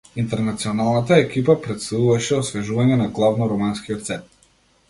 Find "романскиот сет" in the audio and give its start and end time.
3.53-4.39